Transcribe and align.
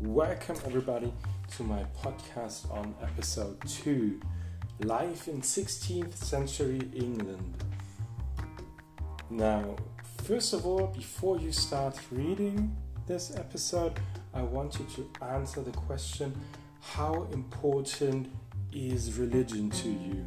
welcome 0.00 0.56
everybody 0.64 1.12
to 1.54 1.62
my 1.62 1.84
podcast 2.02 2.72
on 2.72 2.94
episode 3.02 3.60
2 3.68 4.18
Life 4.84 5.28
in 5.28 5.42
16th 5.42 6.14
Century 6.14 6.80
England. 6.94 7.62
Now, 9.28 9.76
first 10.24 10.54
of 10.54 10.64
all, 10.64 10.86
before 10.86 11.38
you 11.38 11.52
start 11.52 11.98
reading 12.10 12.74
this 13.06 13.36
episode, 13.36 14.00
I 14.32 14.40
want 14.40 14.78
you 14.78 14.86
to 14.96 15.24
answer 15.26 15.60
the 15.60 15.72
question 15.72 16.34
how 16.80 17.28
important 17.32 18.32
is 18.72 19.18
religion 19.18 19.68
to 19.68 19.90
you? 19.90 20.24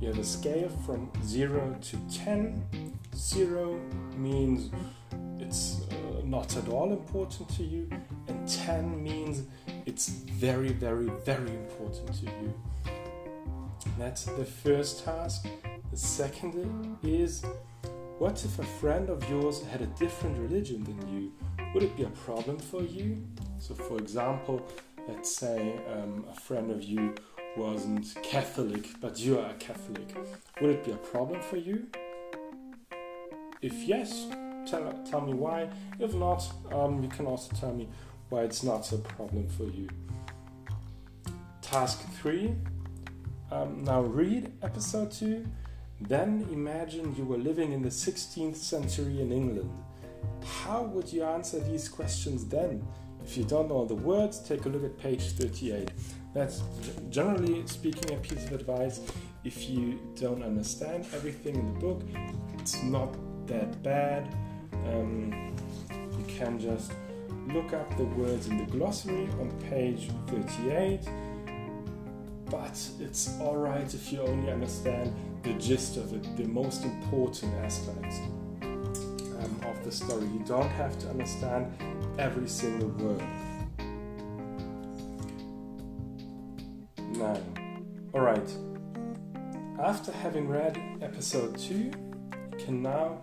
You 0.00 0.08
have 0.08 0.18
a 0.18 0.24
scale 0.24 0.70
from 0.86 1.10
0 1.22 1.76
to 1.78 1.96
10. 2.10 2.98
0 3.14 3.80
means 4.16 4.70
not 6.34 6.56
at 6.56 6.68
all 6.68 6.90
important 6.90 7.48
to 7.48 7.62
you, 7.62 7.88
and 8.26 8.48
10 8.48 9.00
means 9.00 9.44
it's 9.86 10.08
very, 10.08 10.72
very, 10.72 11.08
very 11.24 11.52
important 11.62 12.12
to 12.12 12.26
you. 12.26 12.52
That's 14.00 14.24
the 14.24 14.44
first 14.44 15.04
task. 15.04 15.46
The 15.92 15.96
second 15.96 16.98
is 17.04 17.44
what 18.18 18.44
if 18.44 18.58
a 18.58 18.64
friend 18.80 19.10
of 19.10 19.18
yours 19.30 19.62
had 19.70 19.80
a 19.82 19.86
different 20.04 20.36
religion 20.38 20.82
than 20.82 20.98
you? 21.14 21.32
Would 21.72 21.84
it 21.84 21.96
be 21.96 22.02
a 22.02 22.14
problem 22.26 22.58
for 22.58 22.82
you? 22.82 23.24
So, 23.60 23.74
for 23.74 23.98
example, 23.98 24.66
let's 25.06 25.30
say 25.30 25.76
um, 25.92 26.24
a 26.28 26.40
friend 26.40 26.68
of 26.72 26.82
you 26.82 27.14
wasn't 27.56 28.12
Catholic, 28.24 28.88
but 29.00 29.20
you 29.20 29.38
are 29.38 29.50
a 29.50 29.54
Catholic. 29.68 30.08
Would 30.60 30.70
it 30.70 30.84
be 30.84 30.90
a 30.90 30.96
problem 31.12 31.40
for 31.42 31.58
you? 31.58 31.86
If 33.62 33.74
yes, 33.84 34.26
tell, 34.66 34.92
tell 35.08 35.20
me 35.20 35.34
why. 35.34 35.68
If 35.98 36.14
not, 36.14 36.46
um, 36.72 37.02
you 37.02 37.08
can 37.08 37.26
also 37.26 37.54
tell 37.54 37.72
me 37.72 37.88
why 38.28 38.42
it's 38.42 38.62
not 38.62 38.90
a 38.92 38.98
problem 38.98 39.48
for 39.48 39.64
you. 39.64 39.88
Task 41.62 42.00
3. 42.14 42.54
Um, 43.50 43.84
now 43.84 44.00
read 44.02 44.52
episode 44.62 45.12
2. 45.12 45.44
Then 46.00 46.46
imagine 46.52 47.14
you 47.16 47.24
were 47.24 47.38
living 47.38 47.72
in 47.72 47.82
the 47.82 47.88
16th 47.88 48.56
century 48.56 49.20
in 49.20 49.32
England. 49.32 49.70
How 50.44 50.82
would 50.82 51.12
you 51.12 51.24
answer 51.24 51.60
these 51.60 51.88
questions 51.88 52.46
then? 52.46 52.86
If 53.24 53.36
you 53.38 53.44
don't 53.44 53.68
know 53.68 53.86
the 53.86 53.94
words, 53.94 54.40
take 54.40 54.66
a 54.66 54.68
look 54.68 54.84
at 54.84 54.98
page 54.98 55.30
38. 55.32 55.90
That's 56.34 56.62
generally 57.10 57.66
speaking 57.66 58.12
a 58.12 58.18
piece 58.18 58.44
of 58.44 58.52
advice. 58.52 59.00
If 59.44 59.70
you 59.70 60.00
don't 60.20 60.42
understand 60.42 61.06
everything 61.14 61.54
in 61.54 61.74
the 61.74 61.80
book, 61.80 62.02
it's 62.58 62.82
not 62.82 63.14
that 63.46 63.82
bad. 63.82 64.34
Um, 64.86 65.54
you 66.18 66.24
can 66.26 66.58
just 66.58 66.92
look 67.48 67.72
up 67.72 67.96
the 67.96 68.04
words 68.04 68.46
in 68.48 68.58
the 68.58 68.64
glossary 68.64 69.28
on 69.40 69.50
page 69.70 70.10
38. 70.28 71.00
But 72.50 72.78
it's 73.00 73.36
alright 73.40 73.92
if 73.92 74.12
you 74.12 74.20
only 74.20 74.50
understand 74.50 75.14
the 75.42 75.52
gist 75.54 75.96
of 75.96 76.12
it, 76.14 76.36
the 76.36 76.44
most 76.44 76.84
important 76.84 77.54
aspects 77.64 78.18
um, 78.62 79.60
of 79.66 79.84
the 79.84 79.92
story. 79.92 80.26
You 80.26 80.42
don't 80.46 80.68
have 80.68 80.98
to 81.00 81.08
understand 81.10 81.72
every 82.18 82.48
single 82.48 82.88
word. 82.88 83.22
Now, 86.98 87.40
alright. 88.14 88.50
After 89.82 90.12
having 90.12 90.48
read 90.48 90.80
episode 91.02 91.58
2, 91.58 91.74
you 91.74 91.90
can 92.58 92.82
now 92.82 93.22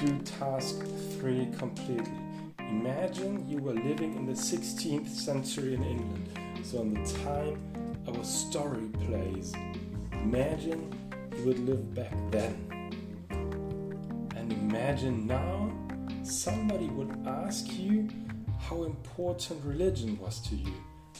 do 0.00 0.18
task 0.20 0.84
3 1.18 1.48
completely. 1.58 2.18
Imagine 2.58 3.48
you 3.48 3.58
were 3.58 3.74
living 3.74 4.16
in 4.16 4.26
the 4.26 4.32
16th 4.32 5.08
century 5.08 5.74
in 5.74 5.82
England, 5.82 6.28
so 6.62 6.80
in 6.80 6.94
the 6.94 7.12
time 7.24 7.58
our 8.08 8.24
story 8.24 8.88
plays. 9.06 9.52
Imagine 10.12 10.92
you 11.36 11.44
would 11.44 11.58
live 11.60 11.94
back 11.94 12.14
then. 12.30 12.54
And 14.36 14.52
imagine 14.52 15.26
now 15.26 15.70
somebody 16.22 16.86
would 16.86 17.14
ask 17.26 17.70
you 17.72 18.08
how 18.58 18.84
important 18.84 19.64
religion 19.64 20.18
was 20.18 20.40
to 20.48 20.54
you. 20.54 20.72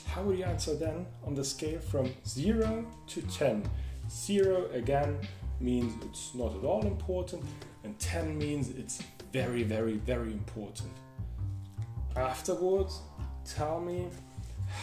How 0.06 0.22
would 0.22 0.38
you 0.38 0.44
answer 0.44 0.74
then 0.74 1.06
on 1.24 1.34
the 1.34 1.44
scale 1.44 1.80
from 1.80 2.12
0 2.26 2.86
to 3.09 3.22
10? 3.22 3.69
0 4.10 4.70
again 4.72 5.19
means 5.62 5.94
it's 6.04 6.34
not 6.34 6.54
at 6.56 6.64
all 6.64 6.86
important, 6.86 7.44
and 7.84 7.98
10 7.98 8.36
means 8.36 8.70
it's 8.70 9.02
very, 9.32 9.62
very, 9.62 9.94
very 9.94 10.32
important. 10.32 10.92
Afterwards, 12.16 13.00
tell 13.44 13.80
me 13.80 14.08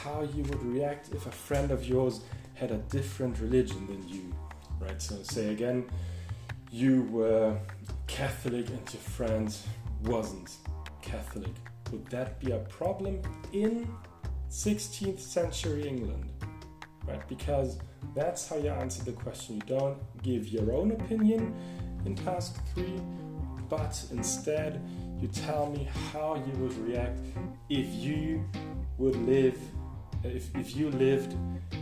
how 0.03 0.21
you 0.21 0.43
would 0.43 0.63
react 0.63 1.09
if 1.13 1.25
a 1.25 1.31
friend 1.31 1.71
of 1.71 1.85
yours 1.85 2.21
had 2.55 2.71
a 2.71 2.77
different 2.89 3.39
religion 3.39 3.85
than 3.87 4.07
you. 4.07 4.33
Right, 4.79 5.01
so 5.01 5.21
say 5.23 5.51
again, 5.51 5.89
you 6.71 7.03
were 7.11 7.57
Catholic 8.07 8.69
and 8.69 8.93
your 8.93 9.01
friend 9.01 9.55
wasn't 10.03 10.57
Catholic. 11.01 11.53
Would 11.91 12.05
that 12.07 12.39
be 12.39 12.51
a 12.51 12.59
problem 12.59 13.21
in 13.51 13.87
16th 14.49 15.19
century 15.19 15.87
England? 15.87 16.31
Right, 17.05 17.27
because 17.27 17.79
that's 18.19 18.49
how 18.49 18.57
you 18.57 18.69
answer 18.69 19.03
the 19.03 19.13
question. 19.13 19.55
You 19.55 19.61
don't 19.77 19.97
give 20.21 20.47
your 20.49 20.73
own 20.73 20.91
opinion 20.91 21.55
in 22.05 22.15
task 22.15 22.61
three, 22.73 23.01
but 23.69 24.03
instead 24.11 24.81
you 25.19 25.27
tell 25.27 25.69
me 25.69 25.87
how 26.11 26.35
you 26.35 26.53
would 26.61 26.77
react 26.79 27.19
if 27.69 27.87
you 27.93 28.43
would 28.97 29.15
live 29.15 29.57
if, 30.23 30.53
if 30.55 30.75
you 30.75 30.91
lived 30.91 31.33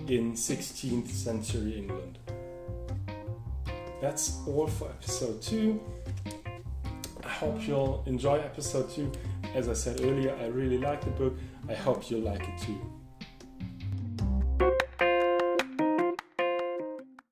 in 0.07 0.33
16th 0.33 1.09
century 1.09 1.77
England. 1.77 2.19
That's 3.99 4.37
all 4.47 4.67
for 4.67 4.89
episode 4.89 5.41
2. 5.41 5.81
I 7.23 7.27
hope 7.27 7.67
you'll 7.67 8.03
enjoy 8.05 8.37
episode 8.37 8.91
2. 8.91 9.11
As 9.55 9.69
I 9.69 9.73
said 9.73 10.01
earlier, 10.01 10.35
I 10.39 10.45
really 10.47 10.77
like 10.77 11.03
the 11.03 11.09
book. 11.11 11.35
I 11.67 11.73
hope 11.73 12.11
you'll 12.11 12.21
like 12.21 12.47
it 12.47 12.61
too. 12.61 12.79